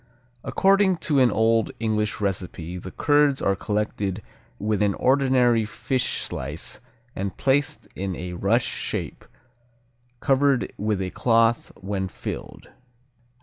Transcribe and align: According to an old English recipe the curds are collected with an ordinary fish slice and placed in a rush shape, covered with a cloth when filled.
According 0.43 0.97
to 1.05 1.19
an 1.19 1.29
old 1.29 1.69
English 1.79 2.19
recipe 2.19 2.79
the 2.79 2.89
curds 2.89 3.39
are 3.39 3.55
collected 3.55 4.23
with 4.57 4.81
an 4.81 4.95
ordinary 4.95 5.63
fish 5.63 6.23
slice 6.23 6.79
and 7.15 7.37
placed 7.37 7.87
in 7.95 8.15
a 8.15 8.33
rush 8.33 8.65
shape, 8.65 9.23
covered 10.19 10.73
with 10.75 11.03
a 11.03 11.11
cloth 11.11 11.71
when 11.81 12.07
filled. 12.07 12.69